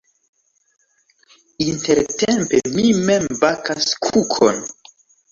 Intertempe 1.67 2.61
mi 2.77 2.85
mem 3.09 3.27
bakas 3.43 3.85
kukon. 4.07 4.57